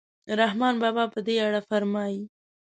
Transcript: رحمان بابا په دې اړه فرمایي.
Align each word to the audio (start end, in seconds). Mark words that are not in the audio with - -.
رحمان 0.39 0.75
بابا 0.83 1.03
په 1.13 1.19
دې 1.27 1.35
اړه 1.47 1.61
فرمایي. 1.69 2.21